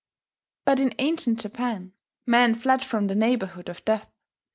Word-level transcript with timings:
..."But 0.65 0.79
in 0.79 0.95
ancient 0.97 1.41
Japan, 1.41 1.93
men 2.25 2.55
fled 2.55 2.83
from 2.83 3.05
the 3.05 3.13
neighbourhood 3.13 3.69
of 3.69 3.85
death. 3.85 4.09